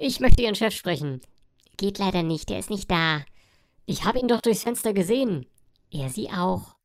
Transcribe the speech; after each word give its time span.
Ich 0.00 0.20
möchte 0.20 0.42
Ihren 0.42 0.54
Chef 0.54 0.74
sprechen. 0.74 1.20
Geht 1.76 1.98
leider 1.98 2.22
nicht, 2.22 2.50
er 2.52 2.60
ist 2.60 2.70
nicht 2.70 2.88
da. 2.88 3.24
Ich 3.84 4.04
habe 4.04 4.20
ihn 4.20 4.28
doch 4.28 4.40
durchs 4.40 4.62
Fenster 4.62 4.92
gesehen. 4.92 5.46
Er 5.90 6.08
sie 6.08 6.30
auch. 6.30 6.77